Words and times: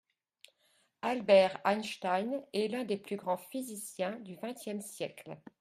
Albert 1.03 1.61
Einstein 1.63 2.41
est 2.53 2.69
l’un 2.69 2.85
des 2.85 2.97
plus 2.97 3.17
grands 3.17 3.37
physiciens 3.37 4.17
du 4.21 4.35
vingtième 4.35 4.81
siècle. 4.81 5.37